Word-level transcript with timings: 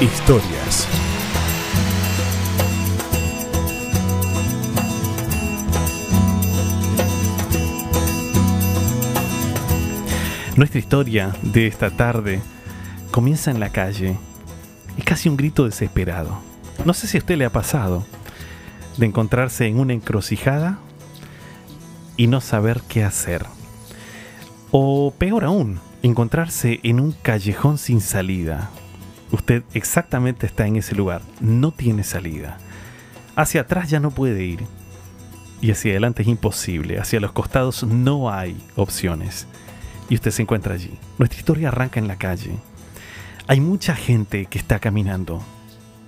historias. 0.00 0.86
Nuestra 10.56 10.78
historia 10.78 11.34
de 11.42 11.66
esta 11.66 11.90
tarde 11.90 12.42
comienza 13.10 13.50
en 13.50 13.58
la 13.58 13.70
calle. 13.70 14.18
Es 14.98 15.04
casi 15.04 15.30
un 15.30 15.36
grito 15.38 15.64
desesperado. 15.64 16.40
No 16.84 16.92
sé 16.92 17.06
si 17.06 17.16
a 17.16 17.20
usted 17.20 17.38
le 17.38 17.46
ha 17.46 17.50
pasado 17.50 18.04
de 18.98 19.06
encontrarse 19.06 19.66
en 19.66 19.80
una 19.80 19.94
encrucijada 19.94 20.78
y 22.18 22.26
no 22.26 22.42
saber 22.42 22.82
qué 22.86 23.02
hacer. 23.02 23.46
O 24.70 25.14
peor 25.16 25.44
aún, 25.44 25.80
encontrarse 26.02 26.80
en 26.82 27.00
un 27.00 27.12
callejón 27.12 27.78
sin 27.78 28.02
salida. 28.02 28.70
Usted 29.32 29.62
exactamente 29.74 30.46
está 30.46 30.66
en 30.66 30.76
ese 30.76 30.94
lugar, 30.94 31.22
no 31.40 31.72
tiene 31.72 32.04
salida. 32.04 32.58
Hacia 33.34 33.62
atrás 33.62 33.90
ya 33.90 34.00
no 34.00 34.10
puede 34.10 34.44
ir. 34.44 34.60
Y 35.60 35.70
hacia 35.70 35.92
adelante 35.92 36.22
es 36.22 36.28
imposible. 36.28 36.98
Hacia 36.98 37.20
los 37.20 37.32
costados 37.32 37.82
no 37.82 38.30
hay 38.30 38.56
opciones 38.76 39.46
y 40.08 40.14
usted 40.14 40.30
se 40.30 40.42
encuentra 40.42 40.74
allí. 40.74 40.98
Nuestra 41.18 41.38
historia 41.38 41.68
arranca 41.68 41.98
en 41.98 42.08
la 42.08 42.16
calle. 42.16 42.56
Hay 43.46 43.60
mucha 43.60 43.94
gente 43.94 44.46
que 44.46 44.58
está 44.58 44.78
caminando, 44.78 45.42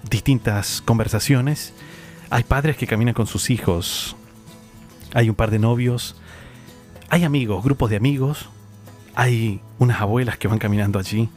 distintas 0.08 0.82
conversaciones. 0.82 1.72
Hay 2.30 2.44
padres 2.44 2.76
que 2.76 2.86
caminan 2.86 3.14
con 3.14 3.26
sus 3.26 3.50
hijos. 3.50 4.16
Hay 5.14 5.28
un 5.28 5.34
par 5.34 5.50
de 5.50 5.58
novios. 5.58 6.16
Hay 7.10 7.24
amigos, 7.24 7.64
grupos 7.64 7.90
de 7.90 7.96
amigos. 7.96 8.48
Hay 9.14 9.60
unas 9.78 10.00
abuelas 10.00 10.38
que 10.38 10.48
van 10.48 10.58
caminando 10.58 10.98
allí. 10.98 11.28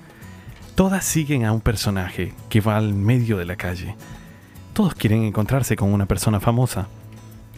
Todas 0.75 1.03
siguen 1.03 1.45
a 1.45 1.51
un 1.51 1.61
personaje 1.61 2.33
que 2.49 2.61
va 2.61 2.77
al 2.77 2.93
medio 2.93 3.37
de 3.37 3.45
la 3.45 3.55
calle. 3.55 3.95
Todos 4.73 4.95
quieren 4.95 5.23
encontrarse 5.23 5.75
con 5.75 5.93
una 5.93 6.05
persona 6.05 6.39
famosa. 6.39 6.87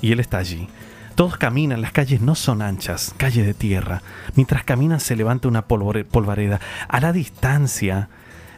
Y 0.02 0.12
él 0.12 0.20
está 0.20 0.40
allí. 0.40 0.68
Todos 1.16 1.38
caminan, 1.38 1.82
las 1.82 1.92
calles 1.92 2.22
no 2.22 2.34
son 2.34 2.64
anchas, 2.64 3.14
calle 3.18 3.44
de 3.44 3.54
tierra. 3.54 4.02
Mientras 4.36 4.64
caminan 4.64 5.00
se 5.00 5.16
levanta 5.16 5.48
una 5.48 5.68
polvareda. 5.68 6.60
A 6.88 7.00
la 7.00 7.14
distancia, 7.14 8.10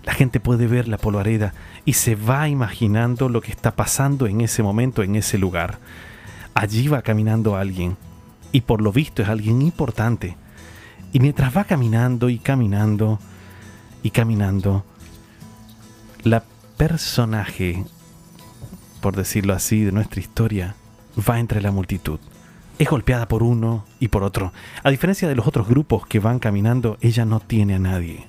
la 0.06 0.14
gente 0.14 0.39
puede 0.39 0.67
ver 0.67 0.88
la 0.88 0.98
polvareda 0.98 1.53
y 1.83 1.94
se 1.94 2.16
va 2.16 2.48
imaginando 2.48 3.28
lo 3.28 3.42
que 3.42 3.52
está 3.52 3.76
pasando 3.76 4.26
en 4.26 4.39
ese 4.39 4.64
momento, 4.64 5.03
en 5.03 5.17
ese 5.17 5.38
lugar. 5.38 5.80
Allí 6.53 6.88
va 6.88 7.02
caminando 7.02 7.58
alguien, 7.58 7.98
y 8.53 8.61
por 8.61 8.81
lo 8.81 8.94
visto 8.94 9.22
es 9.22 9.28
alguien 9.28 9.61
importante. 9.61 10.38
Y 11.11 11.20
mientras 11.20 11.56
va 11.56 11.66
caminando 11.66 12.30
y 12.30 12.39
caminando 12.39 13.20
y 14.06 14.11
caminando, 14.11 14.86
la 16.23 16.44
personaje, 16.78 17.84
por 19.02 19.16
decirlo 19.16 19.53
así, 19.53 19.84
de 19.84 19.92
nuestra 19.92 20.22
historia, 20.22 20.75
va 21.17 21.39
entre 21.39 21.59
la 21.59 21.72
multitud 21.72 22.20
es 22.78 22.89
golpeada 22.89 23.28
por 23.28 23.42
uno 23.42 23.86
y 24.00 24.09
por 24.09 24.23
otro. 24.23 24.52
A 24.83 24.92
diferencia 24.92 25.28
de 25.28 25.36
los 25.36 25.48
otros 25.48 25.67
grupos 25.67 26.06
que 26.06 26.20
van 26.20 26.39
caminando, 26.39 26.98
ella 27.02 27.26
no 27.26 27.39
tiene 27.39 27.76
a 27.76 27.80
nadie. 27.80 28.28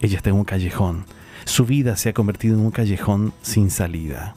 Ella 0.00 0.18
está 0.18 0.30
en 0.30 0.36
un 0.36 0.44
callejón. 0.44 1.06
Su 1.44 1.64
vida 1.64 1.96
se 1.96 2.10
ha 2.10 2.14
convertido 2.14 2.54
en 2.54 2.64
un 2.64 2.70
callejón 2.70 3.32
sin 3.42 3.70
salida. 3.70 4.34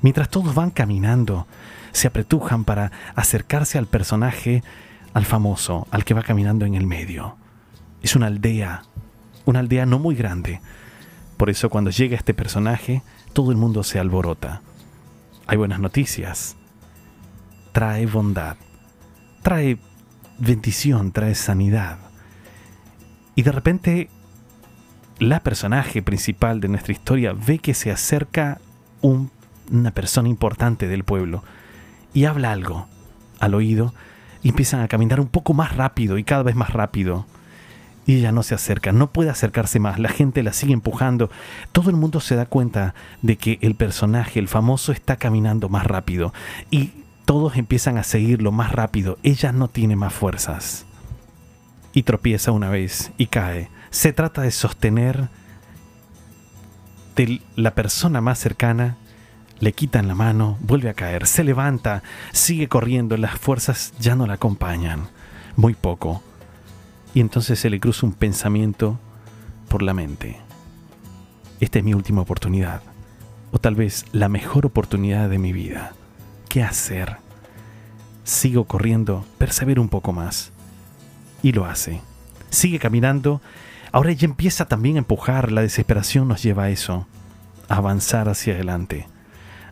Mientras 0.00 0.30
todos 0.30 0.54
van 0.54 0.70
caminando, 0.70 1.46
se 1.92 2.08
apretujan 2.08 2.64
para 2.64 2.90
acercarse 3.14 3.76
al 3.76 3.86
personaje, 3.86 4.64
al 5.12 5.26
famoso, 5.26 5.86
al 5.90 6.04
que 6.04 6.14
va 6.14 6.22
caminando 6.22 6.64
en 6.64 6.74
el 6.74 6.86
medio. 6.86 7.36
Es 8.02 8.16
una 8.16 8.28
aldea, 8.28 8.84
una 9.44 9.60
aldea 9.60 9.86
no 9.86 9.98
muy 9.98 10.14
grande. 10.14 10.60
Por 11.36 11.50
eso 11.50 11.70
cuando 11.70 11.90
llega 11.90 12.16
este 12.16 12.34
personaje, 12.34 13.02
todo 13.32 13.50
el 13.50 13.56
mundo 13.56 13.82
se 13.82 13.98
alborota. 13.98 14.62
Hay 15.46 15.56
buenas 15.56 15.80
noticias 15.80 16.56
trae 17.72 18.06
bondad, 18.06 18.56
trae 19.42 19.78
bendición, 20.38 21.12
trae 21.12 21.34
sanidad. 21.34 21.98
Y 23.34 23.42
de 23.42 23.52
repente 23.52 24.08
la 25.18 25.40
personaje 25.40 26.02
principal 26.02 26.60
de 26.60 26.68
nuestra 26.68 26.92
historia 26.92 27.32
ve 27.32 27.58
que 27.58 27.74
se 27.74 27.90
acerca 27.90 28.60
una 29.02 29.90
persona 29.92 30.28
importante 30.28 30.88
del 30.88 31.04
pueblo 31.04 31.44
y 32.12 32.24
habla 32.24 32.52
algo 32.52 32.88
al 33.38 33.54
oído 33.54 33.94
y 34.42 34.48
empiezan 34.48 34.80
a 34.80 34.88
caminar 34.88 35.20
un 35.20 35.28
poco 35.28 35.54
más 35.54 35.76
rápido 35.76 36.18
y 36.18 36.24
cada 36.24 36.42
vez 36.42 36.56
más 36.56 36.72
rápido. 36.72 37.26
Y 38.10 38.16
ella 38.16 38.32
no 38.32 38.42
se 38.42 38.56
acerca, 38.56 38.90
no 38.90 39.12
puede 39.12 39.30
acercarse 39.30 39.78
más, 39.78 40.00
la 40.00 40.08
gente 40.08 40.42
la 40.42 40.52
sigue 40.52 40.72
empujando. 40.72 41.30
Todo 41.70 41.90
el 41.90 41.96
mundo 41.96 42.18
se 42.18 42.34
da 42.34 42.44
cuenta 42.44 42.92
de 43.22 43.36
que 43.36 43.60
el 43.62 43.76
personaje, 43.76 44.40
el 44.40 44.48
famoso, 44.48 44.90
está 44.90 45.14
caminando 45.14 45.68
más 45.68 45.86
rápido. 45.86 46.34
Y 46.72 46.90
todos 47.24 47.56
empiezan 47.56 47.98
a 47.98 48.02
seguirlo 48.02 48.50
más 48.50 48.72
rápido. 48.72 49.16
Ella 49.22 49.52
no 49.52 49.68
tiene 49.68 49.94
más 49.94 50.12
fuerzas. 50.12 50.86
Y 51.92 52.02
tropieza 52.02 52.50
una 52.50 52.68
vez 52.68 53.12
y 53.16 53.26
cae. 53.26 53.70
Se 53.90 54.12
trata 54.12 54.42
de 54.42 54.50
sostener 54.50 55.28
de 57.14 57.40
la 57.54 57.76
persona 57.76 58.20
más 58.20 58.40
cercana. 58.40 58.96
Le 59.60 59.72
quitan 59.72 60.08
la 60.08 60.16
mano, 60.16 60.58
vuelve 60.62 60.90
a 60.90 60.94
caer, 60.94 61.28
se 61.28 61.44
levanta, 61.44 62.02
sigue 62.32 62.66
corriendo, 62.66 63.16
las 63.16 63.38
fuerzas 63.38 63.92
ya 64.00 64.16
no 64.16 64.26
la 64.26 64.34
acompañan. 64.34 65.06
Muy 65.54 65.74
poco. 65.74 66.24
Y 67.14 67.20
entonces 67.20 67.58
se 67.58 67.70
le 67.70 67.80
cruza 67.80 68.06
un 68.06 68.12
pensamiento 68.12 68.98
por 69.68 69.82
la 69.82 69.94
mente. 69.94 70.38
Esta 71.60 71.78
es 71.78 71.84
mi 71.84 71.94
última 71.94 72.22
oportunidad. 72.22 72.82
O 73.52 73.58
tal 73.58 73.74
vez 73.74 74.04
la 74.12 74.28
mejor 74.28 74.66
oportunidad 74.66 75.28
de 75.28 75.38
mi 75.38 75.52
vida. 75.52 75.92
¿Qué 76.48 76.62
hacer? 76.62 77.16
Sigo 78.24 78.64
corriendo, 78.64 79.24
persevero 79.38 79.82
un 79.82 79.88
poco 79.88 80.12
más. 80.12 80.52
Y 81.42 81.52
lo 81.52 81.64
hace. 81.64 82.00
Sigue 82.50 82.78
caminando. 82.78 83.40
Ahora 83.92 84.10
ella 84.10 84.26
empieza 84.26 84.66
también 84.66 84.96
a 84.96 85.00
empujar. 85.00 85.50
La 85.50 85.62
desesperación 85.62 86.28
nos 86.28 86.42
lleva 86.42 86.64
a 86.64 86.70
eso. 86.70 87.06
A 87.68 87.76
avanzar 87.76 88.28
hacia 88.28 88.54
adelante. 88.54 89.08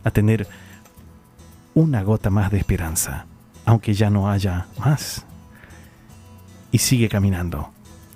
A 0.03 0.11
tener 0.11 0.47
una 1.73 2.03
gota 2.03 2.29
más 2.29 2.51
de 2.51 2.57
esperanza. 2.57 3.25
Aunque 3.65 3.93
ya 3.93 4.09
no 4.09 4.29
haya 4.29 4.67
más. 4.77 5.25
Y 6.71 6.79
sigue 6.79 7.09
caminando. 7.09 7.71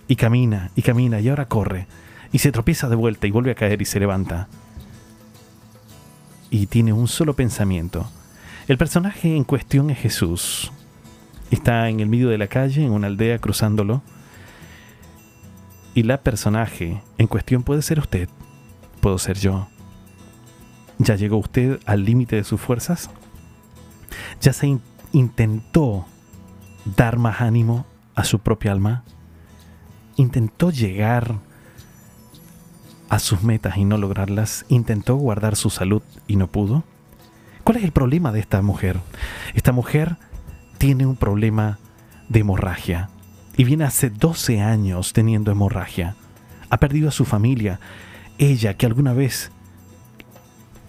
Y 0.07 0.15
camina, 0.15 0.71
y 0.75 0.81
camina, 0.81 1.19
y 1.19 1.29
ahora 1.29 1.47
corre. 1.47 1.87
Y 2.31 2.39
se 2.39 2.51
tropieza 2.51 2.89
de 2.89 2.95
vuelta 2.95 3.27
y 3.27 3.31
vuelve 3.31 3.51
a 3.51 3.55
caer 3.55 3.81
y 3.81 3.85
se 3.85 3.99
levanta. 3.99 4.47
Y 6.49 6.67
tiene 6.67 6.93
un 6.93 7.07
solo 7.07 7.35
pensamiento 7.35 8.07
el 8.65 8.77
personaje 8.77 9.35
en 9.35 9.43
cuestión 9.43 9.89
es 9.89 9.97
Jesús. 9.97 10.71
Está 11.51 11.89
en 11.89 11.99
el 11.99 12.07
medio 12.07 12.29
de 12.29 12.37
la 12.37 12.47
calle, 12.47 12.85
en 12.85 12.91
una 12.91 13.07
aldea, 13.07 13.37
cruzándolo. 13.39 14.01
Y 15.93 16.03
la 16.03 16.21
personaje 16.21 17.01
en 17.17 17.27
cuestión 17.27 17.63
puede 17.63 17.81
ser 17.81 17.99
usted, 17.99 18.29
puedo 19.01 19.17
ser 19.17 19.37
yo. 19.37 19.67
¿Ya 20.97 21.15
llegó 21.15 21.37
usted 21.37 21.81
al 21.85 22.05
límite 22.05 22.37
de 22.37 22.45
sus 22.45 22.61
fuerzas? 22.61 23.09
¿Ya 24.39 24.53
se 24.53 24.77
intentó 25.11 26.05
dar 26.95 27.17
más 27.17 27.41
ánimo 27.41 27.85
a 28.15 28.23
su 28.23 28.39
propia 28.39 28.71
alma? 28.71 29.03
¿Intentó 30.15 30.69
llegar 30.69 31.35
a 33.09 33.19
sus 33.19 33.43
metas 33.43 33.77
y 33.77 33.85
no 33.85 33.97
lograrlas? 33.97 34.65
¿Intentó 34.69 35.15
guardar 35.15 35.55
su 35.55 35.69
salud 35.69 36.01
y 36.27 36.35
no 36.35 36.47
pudo? 36.47 36.83
¿Cuál 37.63 37.77
es 37.77 37.83
el 37.83 37.91
problema 37.91 38.31
de 38.31 38.39
esta 38.39 38.61
mujer? 38.61 38.99
Esta 39.53 39.71
mujer 39.71 40.17
tiene 40.77 41.05
un 41.05 41.15
problema 41.15 41.79
de 42.29 42.39
hemorragia 42.39 43.09
y 43.55 43.63
viene 43.63 43.85
hace 43.85 44.09
12 44.09 44.61
años 44.61 45.13
teniendo 45.13 45.51
hemorragia. 45.51 46.15
Ha 46.69 46.77
perdido 46.77 47.09
a 47.09 47.11
su 47.11 47.25
familia. 47.25 47.79
Ella, 48.37 48.75
que 48.75 48.85
alguna 48.85 49.13
vez 49.13 49.51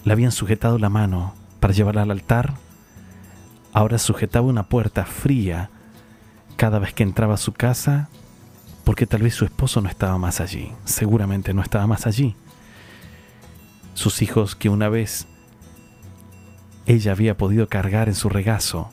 le 0.04 0.12
habían 0.12 0.32
sujetado 0.32 0.78
la 0.78 0.88
mano 0.88 1.34
para 1.60 1.74
llevarla 1.74 2.02
al 2.02 2.10
altar, 2.10 2.54
ahora 3.72 3.98
sujetaba 3.98 4.46
una 4.46 4.64
puerta 4.64 5.04
fría 5.04 5.70
cada 6.56 6.78
vez 6.78 6.94
que 6.94 7.02
entraba 7.02 7.34
a 7.34 7.38
su 7.38 7.52
casa 7.52 8.08
porque 8.84 9.06
tal 9.06 9.22
vez 9.22 9.34
su 9.34 9.44
esposo 9.44 9.80
no 9.80 9.88
estaba 9.88 10.18
más 10.18 10.40
allí, 10.40 10.72
seguramente 10.84 11.54
no 11.54 11.62
estaba 11.62 11.86
más 11.86 12.06
allí. 12.06 12.36
Sus 13.94 14.22
hijos 14.22 14.54
que 14.54 14.68
una 14.68 14.88
vez 14.88 15.26
ella 16.86 17.12
había 17.12 17.36
podido 17.36 17.68
cargar 17.68 18.08
en 18.08 18.14
su 18.14 18.28
regazo. 18.28 18.90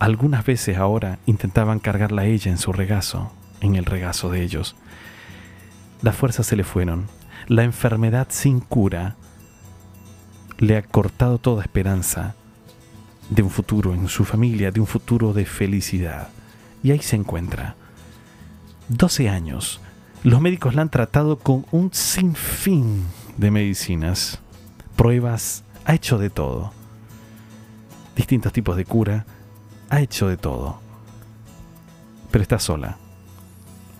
Algunas 0.00 0.44
veces 0.44 0.76
ahora 0.76 1.18
intentaban 1.26 1.78
cargarla 1.78 2.24
ella 2.24 2.50
en 2.50 2.58
su 2.58 2.72
regazo, 2.72 3.32
en 3.60 3.76
el 3.76 3.84
regazo 3.84 4.30
de 4.30 4.42
ellos. 4.42 4.74
Las 6.02 6.16
fuerzas 6.16 6.46
se 6.46 6.56
le 6.56 6.64
fueron. 6.64 7.06
La 7.46 7.62
enfermedad 7.62 8.28
sin 8.30 8.60
cura 8.60 9.16
le 10.58 10.76
ha 10.76 10.82
cortado 10.82 11.38
toda 11.38 11.62
esperanza 11.62 12.34
de 13.30 13.42
un 13.42 13.50
futuro 13.50 13.94
en 13.94 14.08
su 14.08 14.24
familia, 14.24 14.70
de 14.70 14.80
un 14.80 14.86
futuro 14.86 15.32
de 15.32 15.44
felicidad. 15.44 16.28
Y 16.82 16.90
ahí 16.90 17.00
se 17.00 17.16
encuentra. 17.16 17.74
12 18.88 19.28
años. 19.28 19.80
Los 20.22 20.40
médicos 20.40 20.74
la 20.74 20.82
han 20.82 20.88
tratado 20.88 21.38
con 21.38 21.66
un 21.70 21.92
sinfín 21.92 23.04
de 23.36 23.50
medicinas, 23.50 24.40
pruebas, 24.96 25.62
ha 25.84 25.94
hecho 25.94 26.18
de 26.18 26.28
todo. 26.28 26.72
Distintos 28.16 28.52
tipos 28.52 28.76
de 28.76 28.84
cura, 28.84 29.26
ha 29.90 30.00
hecho 30.00 30.28
de 30.28 30.36
todo. 30.36 30.80
Pero 32.30 32.42
está 32.42 32.58
sola. 32.58 32.98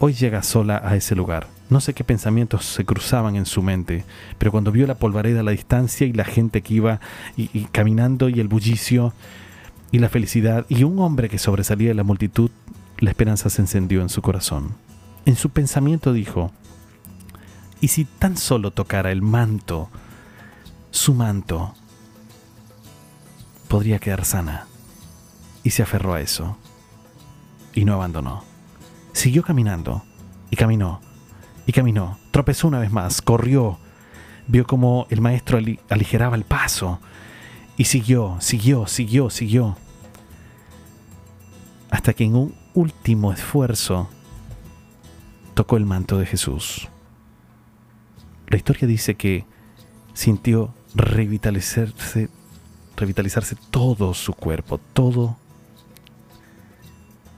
Hoy 0.00 0.12
llega 0.12 0.42
sola 0.42 0.82
a 0.84 0.96
ese 0.96 1.14
lugar. 1.14 1.46
No 1.70 1.80
sé 1.80 1.92
qué 1.92 2.02
pensamientos 2.02 2.64
se 2.64 2.84
cruzaban 2.84 3.36
en 3.36 3.46
su 3.46 3.62
mente, 3.62 4.04
pero 4.38 4.50
cuando 4.50 4.72
vio 4.72 4.86
la 4.86 4.96
polvareda 4.96 5.40
a 5.40 5.42
la 5.42 5.50
distancia 5.50 6.06
y 6.06 6.12
la 6.12 6.24
gente 6.24 6.62
que 6.62 6.74
iba 6.74 7.00
y, 7.36 7.50
y 7.52 7.64
caminando 7.66 8.28
y 8.28 8.40
el 8.40 8.48
bullicio 8.48 9.12
y 9.90 9.98
la 9.98 10.08
felicidad 10.08 10.66
y 10.68 10.84
un 10.84 10.98
hombre 10.98 11.28
que 11.28 11.38
sobresalía 11.38 11.88
de 11.88 11.94
la 11.94 12.04
multitud, 12.04 12.50
la 12.98 13.10
esperanza 13.10 13.48
se 13.50 13.62
encendió 13.62 14.02
en 14.02 14.08
su 14.08 14.22
corazón. 14.22 14.74
En 15.24 15.36
su 15.36 15.50
pensamiento 15.50 16.12
dijo, 16.12 16.52
¿y 17.80 17.88
si 17.88 18.04
tan 18.04 18.36
solo 18.36 18.70
tocara 18.70 19.12
el 19.12 19.22
manto, 19.22 19.88
su 20.90 21.14
manto, 21.14 21.74
podría 23.68 23.98
quedar 23.98 24.24
sana? 24.24 24.66
Y 25.62 25.70
se 25.70 25.82
aferró 25.82 26.14
a 26.14 26.20
eso. 26.20 26.56
Y 27.74 27.84
no 27.84 27.94
abandonó. 27.94 28.44
Siguió 29.12 29.42
caminando. 29.42 30.02
Y 30.50 30.56
caminó. 30.56 31.00
Y 31.66 31.72
caminó. 31.72 32.18
Tropezó 32.30 32.68
una 32.68 32.78
vez 32.78 32.90
más. 32.90 33.20
Corrió. 33.20 33.78
Vio 34.46 34.66
como 34.66 35.06
el 35.10 35.20
maestro 35.20 35.58
aligeraba 35.90 36.36
el 36.36 36.44
paso. 36.44 37.00
Y 37.76 37.84
siguió, 37.84 38.38
siguió, 38.40 38.86
siguió, 38.86 39.30
siguió. 39.30 39.76
Hasta 42.08 42.16
que 42.16 42.24
en 42.24 42.36
un 42.36 42.54
último 42.72 43.34
esfuerzo 43.34 44.08
tocó 45.52 45.76
el 45.76 45.84
manto 45.84 46.16
de 46.16 46.24
Jesús. 46.24 46.88
La 48.46 48.56
historia 48.56 48.88
dice 48.88 49.14
que 49.14 49.44
sintió 50.14 50.72
revitalizarse, 50.94 52.30
revitalizarse 52.96 53.56
todo 53.70 54.14
su 54.14 54.32
cuerpo, 54.32 54.80
todo 54.94 55.36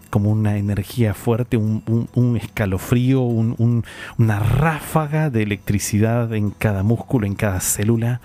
como 0.09 0.31
una 0.31 0.57
energía 0.57 1.15
fuerte, 1.15 1.57
un, 1.57 2.39
escalofrío, 2.41 3.23
una 3.23 4.39
ráfaga 4.39 5.31
de 5.31 5.43
electricidad 5.43 6.33
en 6.33 6.53
cada 6.53 6.85
músculo, 6.85 7.27
en 7.27 7.35
cada 7.35 7.59
célula. 7.59 8.21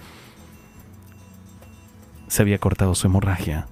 Se 2.28 2.44
había 2.44 2.60
cortado 2.60 2.94
su 2.94 3.08
hemorragia 3.08 3.66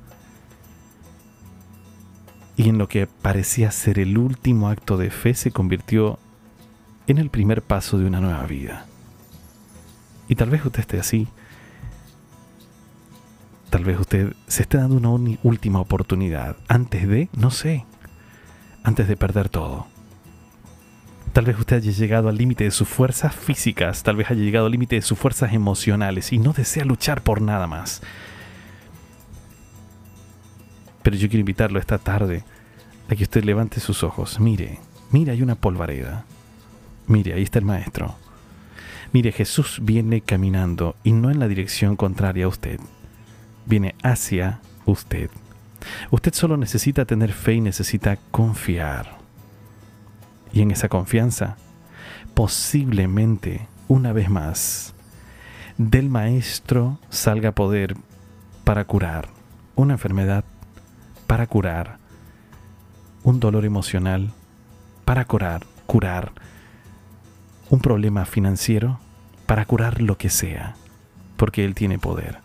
y 2.56 2.70
en 2.70 2.78
lo 2.78 2.88
que 2.88 3.08
parecía 3.08 3.72
ser 3.72 4.00
el 4.00 4.18
último 4.18 4.70
acto 4.70 4.98
de 4.98 5.10
fe 5.10 5.34
se 5.34 5.52
convirtió 5.52 6.20
en 7.08 7.18
el 7.18 7.30
primer 7.30 7.62
paso 7.62 7.98
de 7.98 8.06
una 8.06 8.22
nueva 8.22 8.46
vida. 8.46 8.86
Y 10.28 10.36
tal 10.36 10.50
vez 10.50 10.66
usted 10.66 10.82
esté 10.82 11.00
así. 11.00 11.28
Tal 13.70 13.84
vez 13.84 14.00
usted 14.00 14.34
se 14.48 14.64
esté 14.64 14.78
dando 14.78 14.96
una 14.96 15.38
última 15.42 15.80
oportunidad 15.80 16.58
antes 16.68 17.08
de, 17.08 17.30
no 17.36 17.50
sé, 17.50 17.86
antes 18.84 19.08
de 19.08 19.18
perder 19.18 19.50
todo. 19.50 19.88
Tal 21.34 21.46
vez 21.46 21.58
usted 21.58 21.78
haya 21.78 21.92
llegado 21.92 22.30
al 22.30 22.38
límite 22.38 22.66
de 22.66 22.72
sus 22.72 22.88
fuerzas 22.88 23.36
físicas, 23.36 24.04
tal 24.04 24.16
vez 24.16 24.30
haya 24.30 24.44
llegado 24.44 24.68
al 24.68 24.72
límite 24.72 24.98
de 24.98 25.02
sus 25.02 25.18
fuerzas 25.18 25.54
emocionales 25.54 26.32
y 26.32 26.38
no 26.38 26.54
desea 26.54 26.86
luchar 26.86 27.24
por 27.24 27.42
nada 27.42 27.66
más. 27.66 28.04
Pero 31.04 31.16
yo 31.18 31.28
quiero 31.28 31.42
invitarlo 31.42 31.80
esta 31.80 31.98
tarde 31.98 32.44
a 33.10 33.16
que 33.16 33.24
usted 33.24 33.44
levante 33.44 33.80
sus 33.80 34.04
ojos. 34.04 34.40
Mire, 34.40 34.80
mire, 35.12 35.32
hay 35.32 35.42
una 35.42 35.56
polvareda. 35.56 36.26
Mire, 37.08 37.34
ahí 37.34 37.44
está 37.44 37.60
el 37.60 37.66
maestro. 37.66 38.16
Mire, 39.12 39.32
Jesús 39.32 39.80
viene 39.84 40.22
caminando 40.22 40.96
y 41.04 41.12
no 41.12 41.30
en 41.30 41.40
la 41.40 41.48
dirección 41.48 41.96
contraria 41.96 42.46
a 42.46 42.48
usted. 42.48 42.80
Viene 43.66 43.96
hacia 44.02 44.62
usted. 44.86 45.30
Usted 46.12 46.34
solo 46.34 46.58
necesita 46.58 47.06
tener 47.06 47.34
fe 47.34 47.56
y 47.56 47.62
necesita 47.62 48.18
confiar. 48.32 49.18
Y 50.54 50.62
en 50.62 50.72
esa 50.72 50.88
confianza, 50.88 51.58
posiblemente, 52.34 53.68
una 53.88 54.14
vez 54.14 54.30
más, 54.30 54.94
del 55.78 56.10
maestro 56.10 57.00
salga 57.10 57.52
poder 57.52 57.96
para 58.64 58.86
curar 58.86 59.28
una 59.76 59.94
enfermedad 59.94 60.46
para 61.28 61.48
curar 61.48 61.98
un 63.24 63.40
dolor 63.40 63.66
emocional, 63.66 64.32
para 65.06 65.26
curar, 65.26 65.66
curar 65.86 66.32
un 67.70 67.80
problema 67.80 68.26
financiero, 68.26 69.00
para 69.46 69.66
curar 69.66 70.02
lo 70.02 70.18
que 70.18 70.30
sea, 70.30 70.76
porque 71.38 71.66
Él 71.66 71.76
tiene 71.76 71.98
poder. 71.98 72.40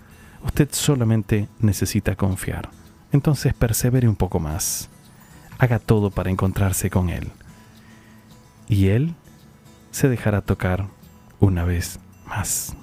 Usted 0.45 0.69
solamente 0.73 1.49
necesita 1.59 2.17
confiar. 2.17 2.71
Entonces 3.13 3.55
persevere 3.55 4.09
un 4.09 4.17
poco 4.17 4.39
más. 4.39 4.89
Haga 5.59 5.79
todo 5.79 6.11
para 6.11 6.31
encontrarse 6.31 6.91
con 6.91 7.11
Él. 7.11 7.31
Y 8.69 8.89
Él 8.89 9.15
se 9.91 10.09
dejará 10.09 10.43
tocar 10.43 10.87
una 11.41 11.65
vez 11.65 11.99
más. 12.27 12.77